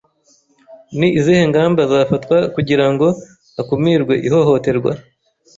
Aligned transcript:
Ni 0.97 1.07
izihe 1.19 1.43
ngamba 1.51 1.81
zafatwa 1.91 2.37
kugira 2.55 2.85
ngo 2.91 3.07
hakumirwe 3.55 4.13
ihohoterwa 4.27 4.91